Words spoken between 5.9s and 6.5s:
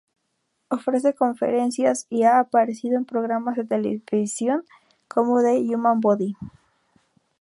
Body.